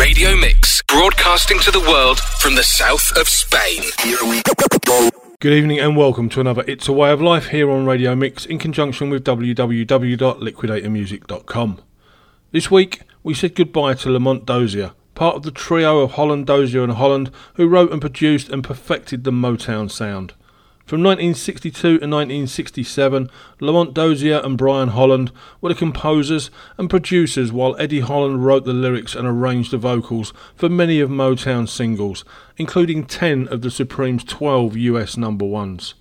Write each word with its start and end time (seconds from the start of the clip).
Radio 0.00 0.34
Mix, 0.34 0.80
broadcasting 0.88 1.60
to 1.60 1.70
the 1.70 1.80
world 1.80 2.18
from 2.18 2.54
the 2.54 2.62
south 2.62 3.12
of 3.18 3.28
Spain. 3.28 3.82
Good 5.40 5.52
evening 5.52 5.78
and 5.78 5.94
welcome 5.94 6.30
to 6.30 6.40
another 6.40 6.64
It's 6.66 6.88
a 6.88 6.92
Way 6.92 7.12
of 7.12 7.20
Life 7.20 7.48
here 7.48 7.70
on 7.70 7.84
Radio 7.84 8.16
Mix 8.16 8.46
in 8.46 8.58
conjunction 8.58 9.10
with 9.10 9.24
www.liquidatormusic.com. 9.24 11.82
This 12.50 12.70
week 12.70 13.02
we 13.22 13.34
said 13.34 13.54
goodbye 13.54 13.92
to 13.92 14.08
Lamont 14.08 14.46
Dozier, 14.46 14.92
part 15.14 15.36
of 15.36 15.42
the 15.42 15.50
trio 15.50 15.98
of 15.98 16.12
Holland, 16.12 16.46
Dozier 16.46 16.82
and 16.82 16.92
Holland 16.92 17.30
who 17.54 17.68
wrote 17.68 17.92
and 17.92 18.00
produced 18.00 18.48
and 18.48 18.64
perfected 18.64 19.24
the 19.24 19.30
Motown 19.30 19.90
sound. 19.90 20.32
From 20.90 21.04
1962 21.04 21.80
to 21.80 21.88
1967, 22.04 23.30
Lamont 23.60 23.94
Dozier 23.94 24.40
and 24.42 24.58
Brian 24.58 24.88
Holland 24.88 25.30
were 25.60 25.68
the 25.68 25.76
composers 25.76 26.50
and 26.78 26.90
producers 26.90 27.52
while 27.52 27.76
Eddie 27.78 28.00
Holland 28.00 28.44
wrote 28.44 28.64
the 28.64 28.72
lyrics 28.72 29.14
and 29.14 29.24
arranged 29.24 29.70
the 29.70 29.78
vocals 29.78 30.32
for 30.56 30.68
many 30.68 30.98
of 30.98 31.08
Motown's 31.08 31.70
singles, 31.70 32.24
including 32.56 33.04
10 33.04 33.46
of 33.46 33.62
the 33.62 33.70
Supremes' 33.70 34.24
12 34.24 34.76
US 34.78 35.16
number 35.16 35.44
ones. 35.44 35.94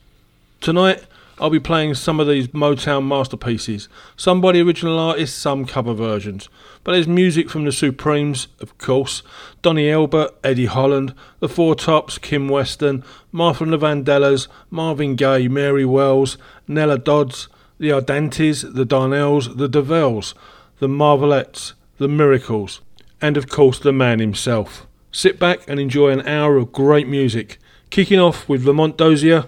Tonight, 0.59 1.03
I'll 1.41 1.49
be 1.49 1.59
playing 1.59 1.93
some 1.93 2.19
of 2.19 2.27
these 2.27 2.49
Motown 2.49 3.07
masterpieces, 3.07 3.87
some 4.17 4.41
by 4.41 4.51
the 4.51 4.61
original 4.61 4.99
artists, 4.99 5.37
some 5.37 5.65
cover 5.65 5.93
versions. 5.93 6.49
But 6.83 6.91
there's 6.91 7.07
music 7.07 7.49
from 7.49 7.63
the 7.63 7.71
Supremes, 7.71 8.49
of 8.59 8.77
course, 8.77 9.23
Donny 9.61 9.89
Elbert, 9.89 10.35
Eddie 10.43 10.65
Holland, 10.65 11.13
The 11.39 11.47
Four 11.47 11.75
Tops, 11.75 12.17
Kim 12.17 12.49
Weston, 12.49 13.05
Martha 13.31 13.63
and 13.63 13.71
the 13.71 13.77
Vandellas, 13.77 14.49
Marvin 14.69 15.15
Gaye, 15.15 15.47
Mary 15.47 15.85
Wells, 15.85 16.37
Nella 16.67 16.97
Dodds, 16.97 17.47
The 17.79 17.91
Andantes, 17.91 18.73
The 18.73 18.85
Darnells, 18.85 19.57
The 19.57 19.69
DeVelles, 19.69 20.33
The 20.79 20.89
Marvelettes, 20.89 21.73
The 21.99 22.09
Miracles, 22.09 22.81
and 23.21 23.37
of 23.37 23.47
course 23.47 23.79
the 23.79 23.93
man 23.93 24.19
himself. 24.19 24.85
Sit 25.13 25.39
back 25.39 25.61
and 25.69 25.79
enjoy 25.79 26.09
an 26.09 26.27
hour 26.27 26.57
of 26.57 26.73
great 26.73 27.07
music, 27.07 27.59
kicking 27.89 28.19
off 28.19 28.49
with 28.49 28.65
Lamont 28.65 28.97
Dozier 28.97 29.47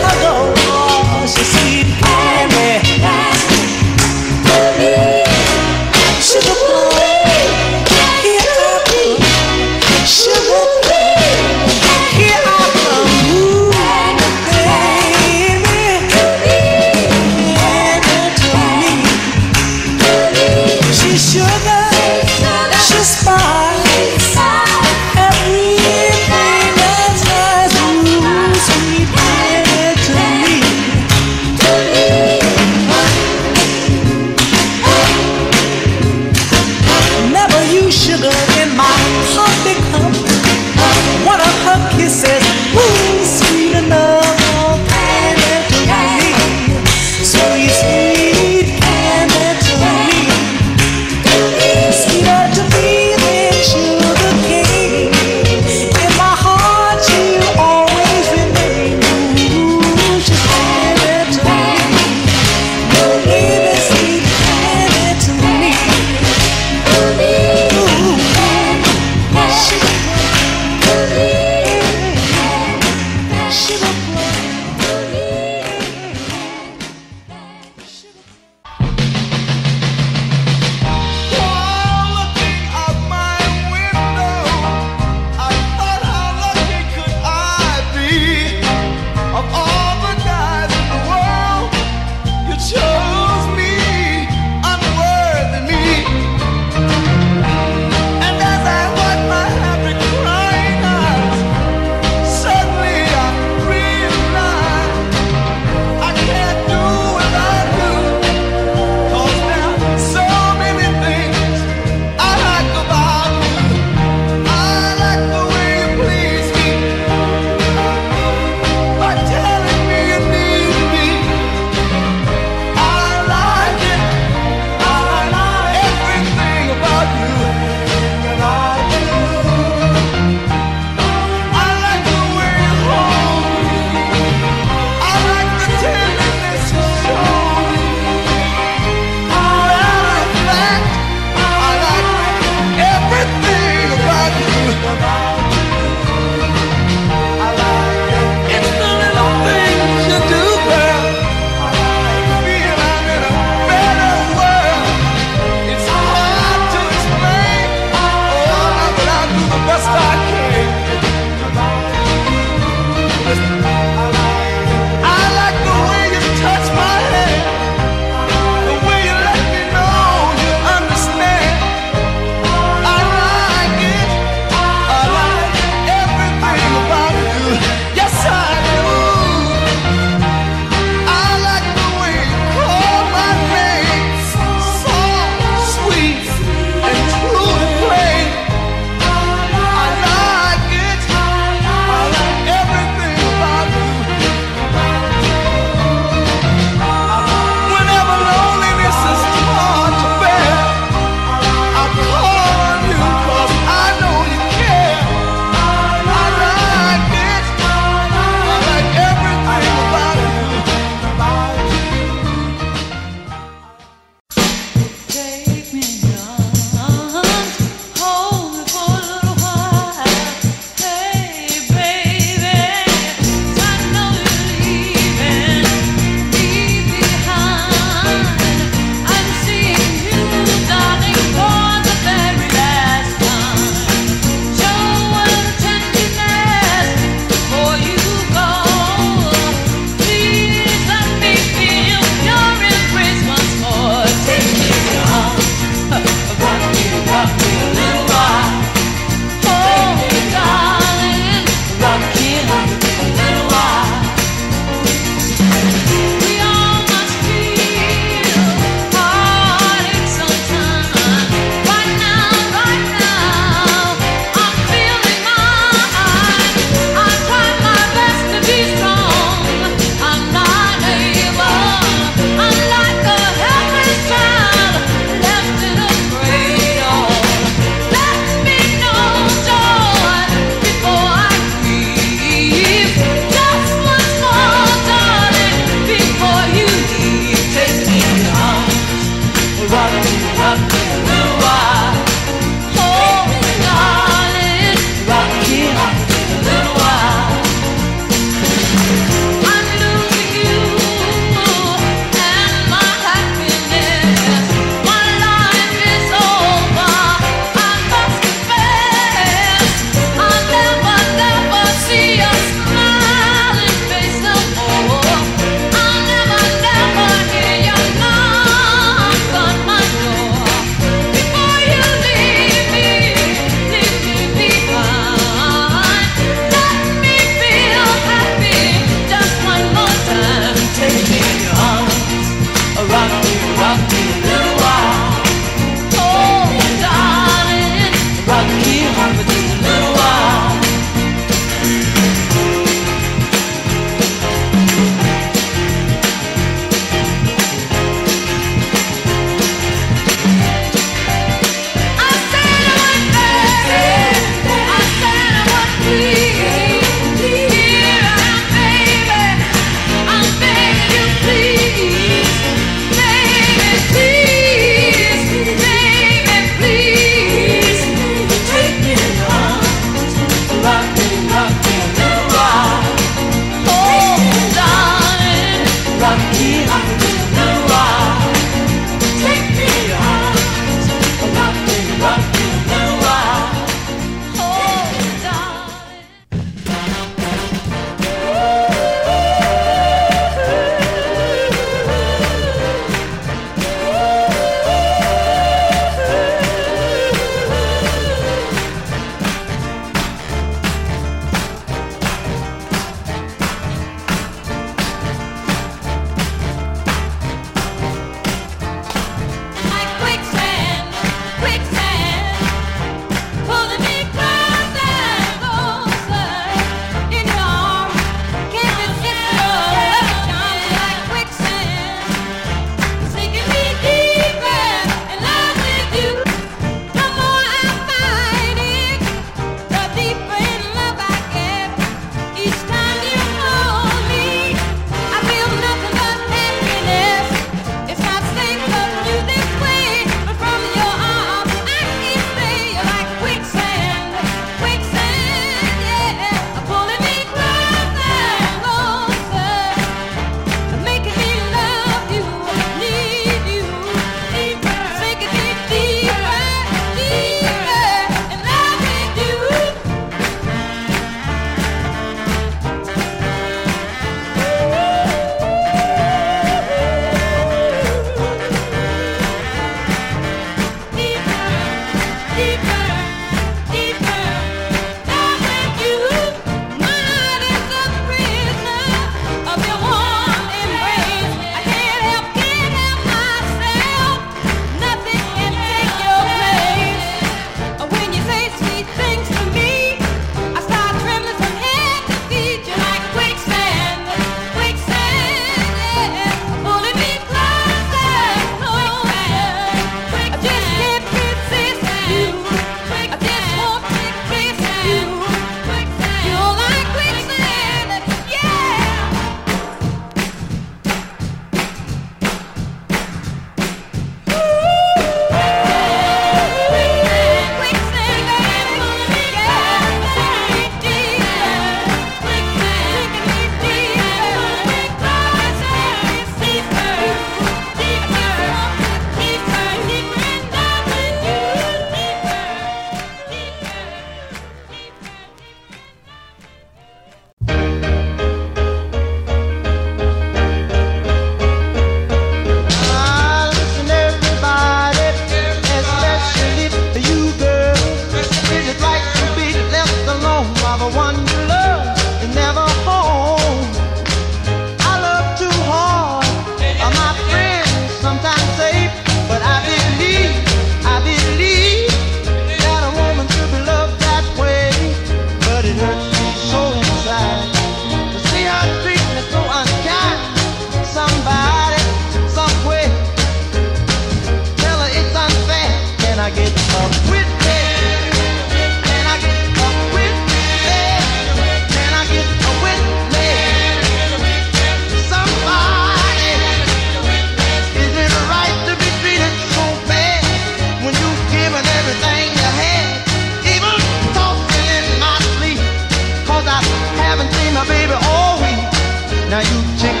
you 599.43 599.77
check. 599.77 600.00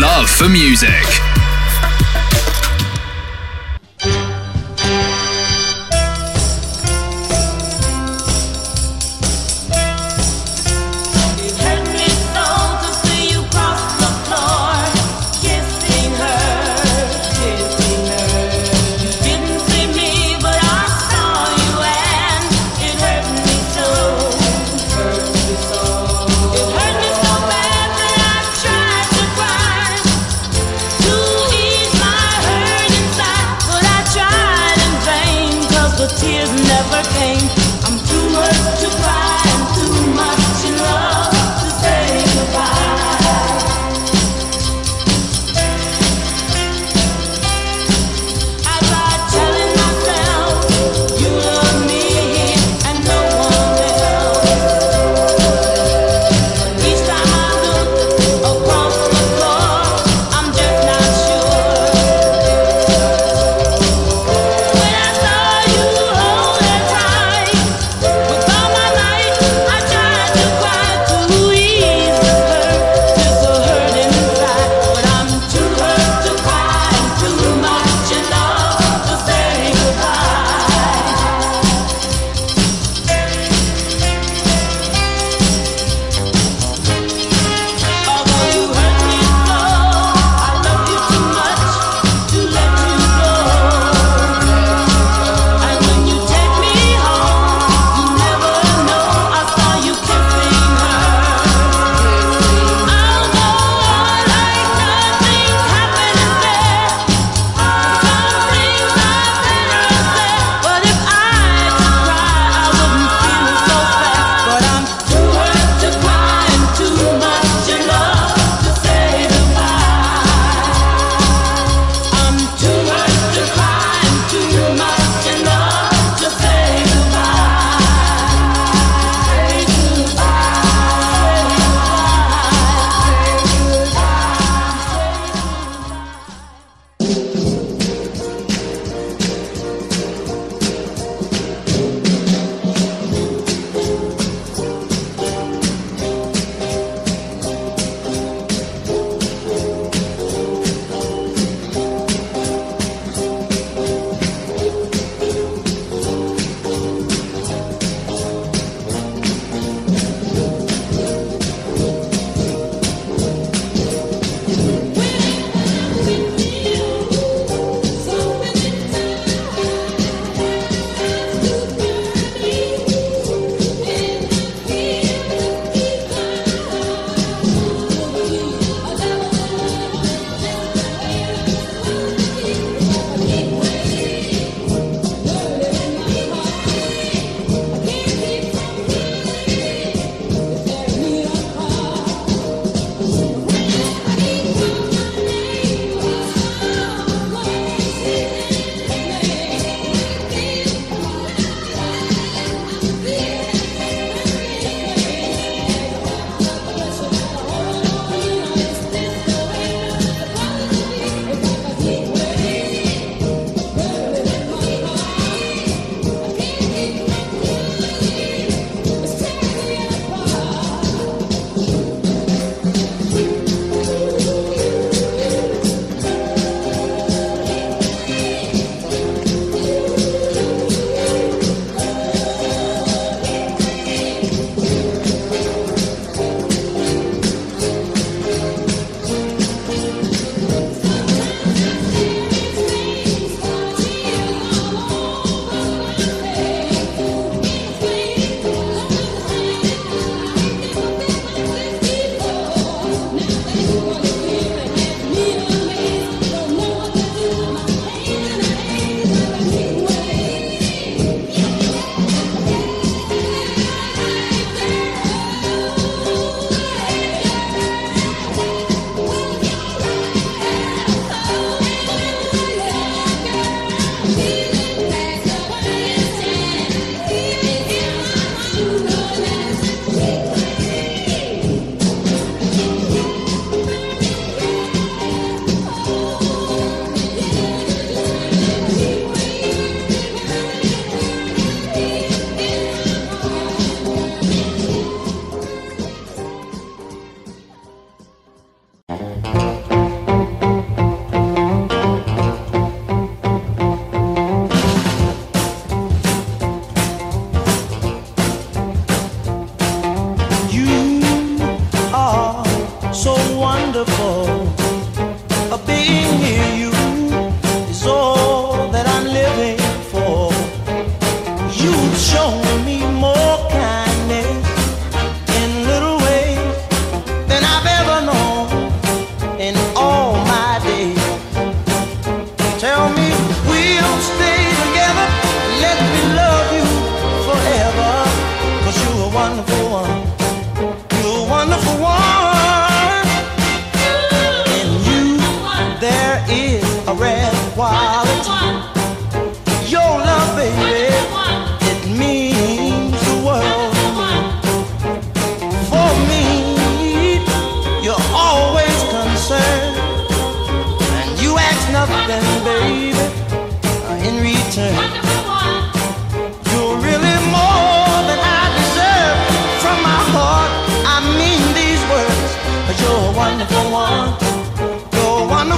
Love 0.00 0.30
for 0.30 0.48
music. 0.48 1.27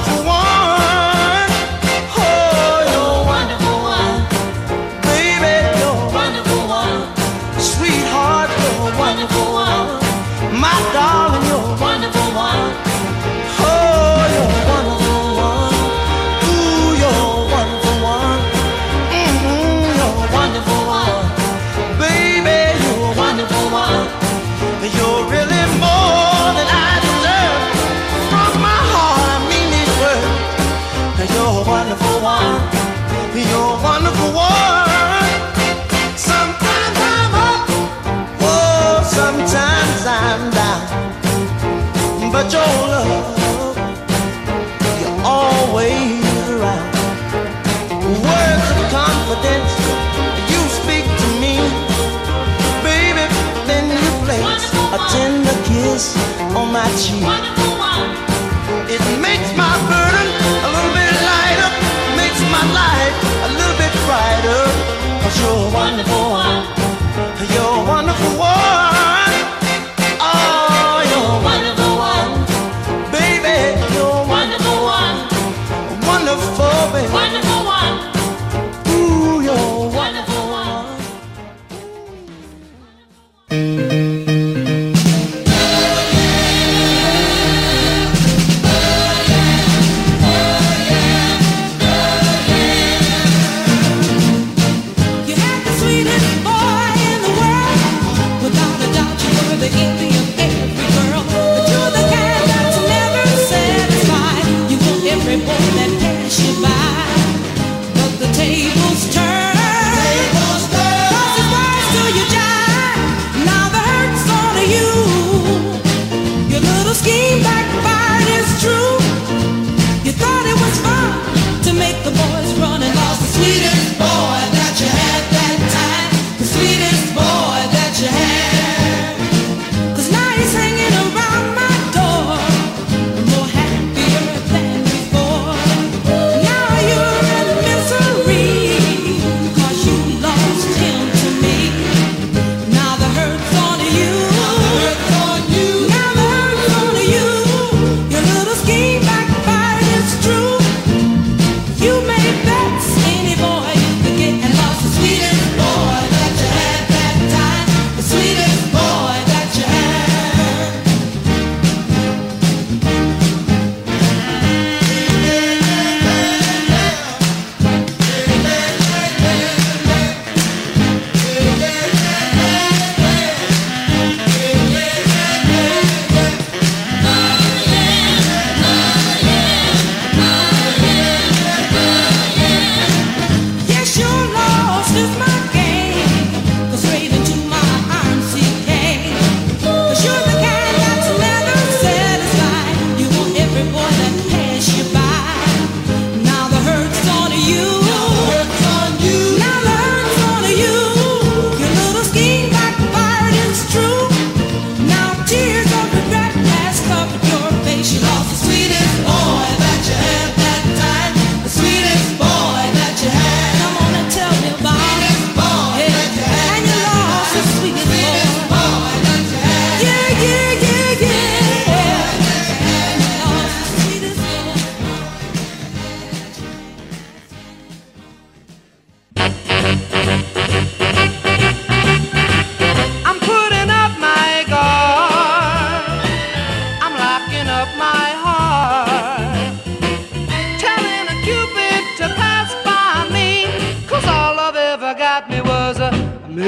to 0.04 0.29
kiss 56.00 56.16
on 56.56 56.72
my 56.72 56.88
cheek. 56.96 57.22
It 58.88 59.02
makes 59.20 59.50
my 59.56 59.74
burden 59.90 60.26
a 60.66 60.68
little 60.74 60.94
bit 60.96 61.14
lighter, 61.28 61.70
makes 62.16 62.40
my 62.56 62.64
life 62.80 63.16
a 63.46 63.50
little 63.58 63.76
bit 63.82 63.92
brighter. 64.06 64.62
Cause 65.22 65.36
you're 65.40 65.68
a 65.68 65.70
wonderful 65.70 66.24
one. 66.30 66.64
You're 67.52 67.76
a 67.82 67.88
wonderful 67.92 68.38
one. 68.38 68.99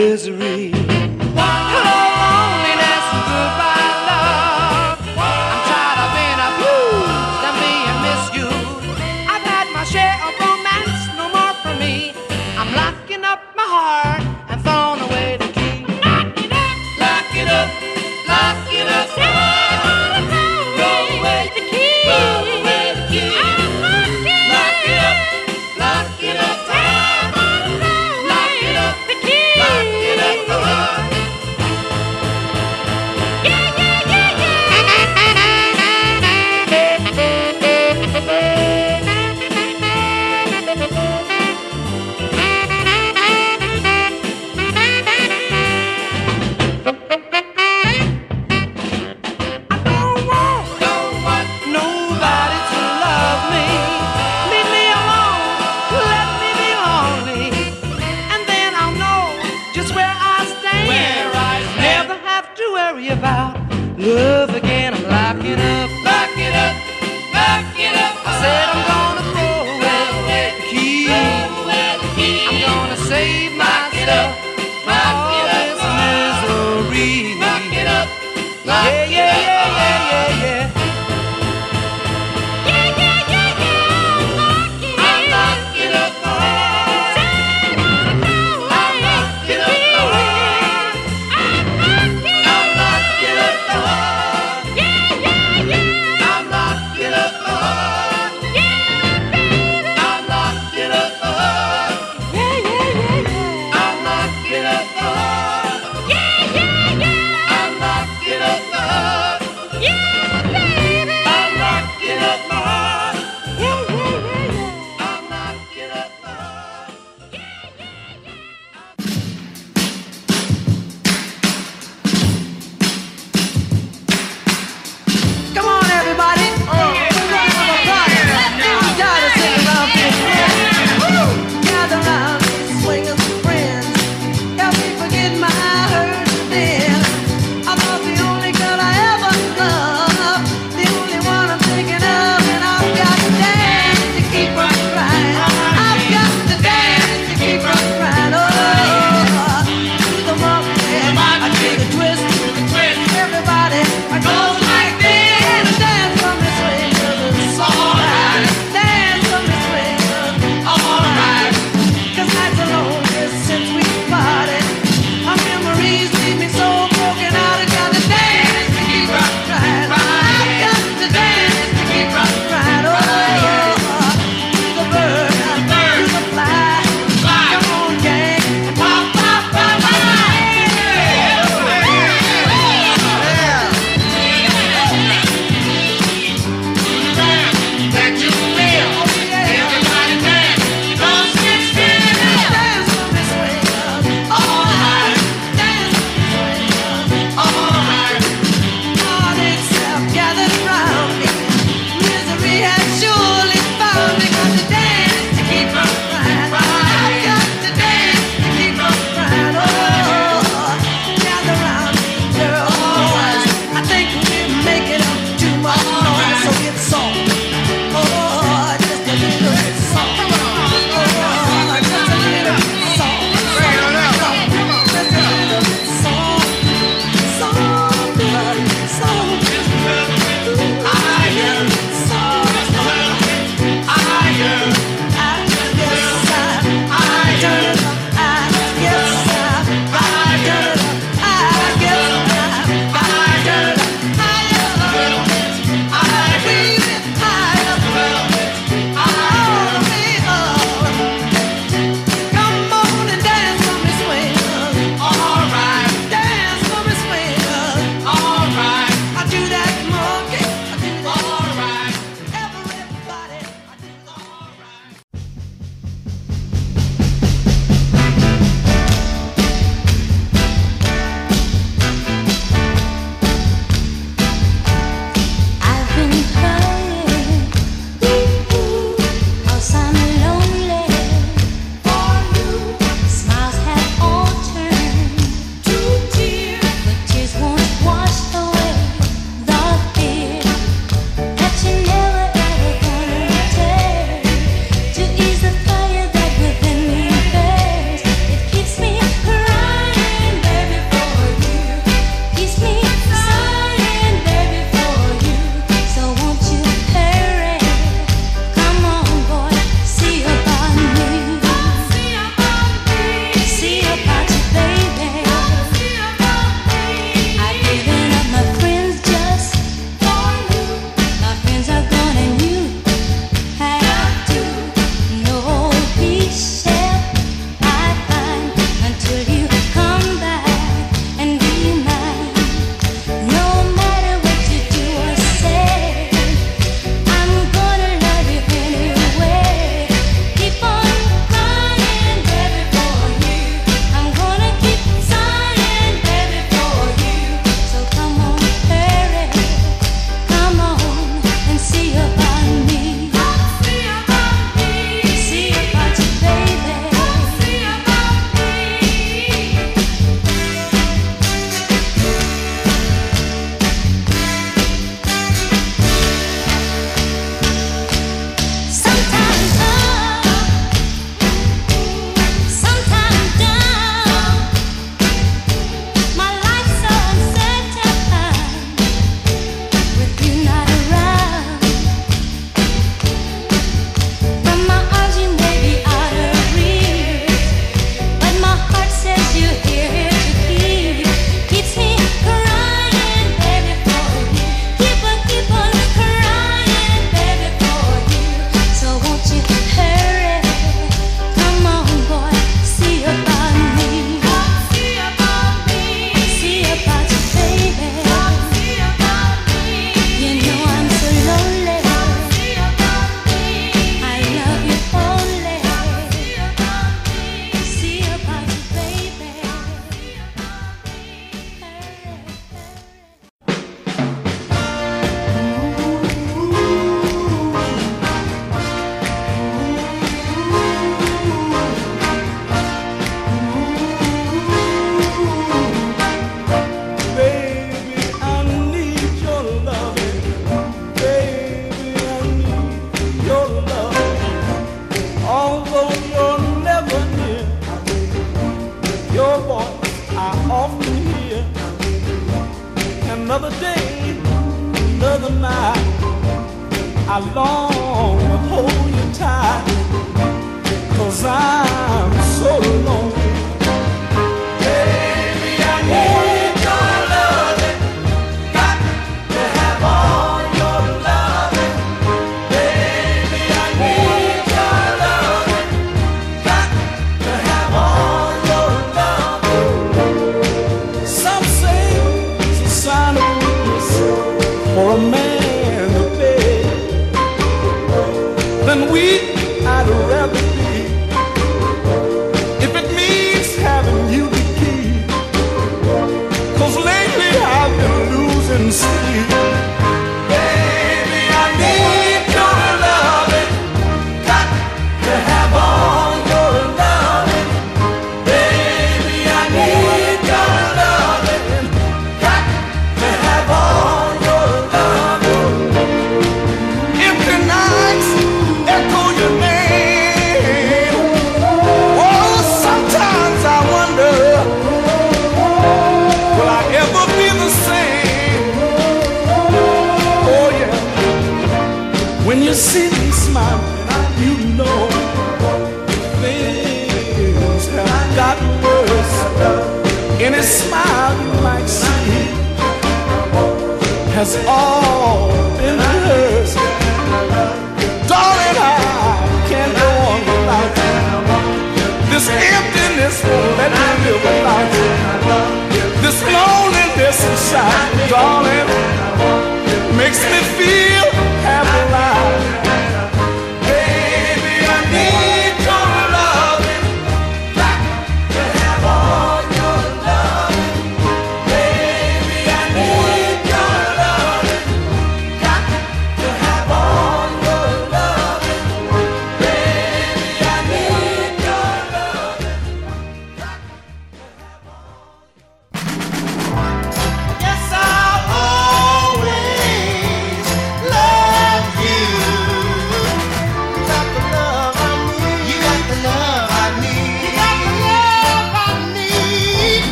misery. 0.00 0.79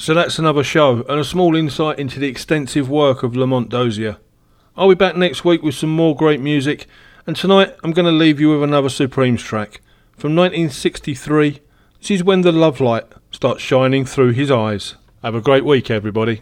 So 0.00 0.14
that's 0.14 0.38
another 0.38 0.64
show 0.64 1.04
and 1.10 1.20
a 1.20 1.24
small 1.24 1.54
insight 1.54 1.98
into 1.98 2.18
the 2.18 2.26
extensive 2.26 2.88
work 2.88 3.22
of 3.22 3.36
Lamont 3.36 3.68
Dozier. 3.68 4.16
I'll 4.74 4.88
be 4.88 4.94
back 4.94 5.14
next 5.14 5.44
week 5.44 5.62
with 5.62 5.74
some 5.74 5.90
more 5.90 6.16
great 6.16 6.40
music, 6.40 6.86
and 7.26 7.36
tonight 7.36 7.76
I'm 7.84 7.92
going 7.92 8.06
to 8.06 8.10
leave 8.10 8.40
you 8.40 8.50
with 8.50 8.62
another 8.62 8.88
Supremes 8.88 9.42
track 9.42 9.82
from 10.16 10.34
1963. 10.34 11.60
This 12.00 12.10
is 12.12 12.24
when 12.24 12.40
the 12.40 12.50
love 12.50 12.80
light 12.80 13.04
starts 13.30 13.60
shining 13.60 14.06
through 14.06 14.32
his 14.32 14.50
eyes. 14.50 14.94
Have 15.22 15.34
a 15.34 15.42
great 15.42 15.66
week, 15.66 15.90
everybody. 15.90 16.40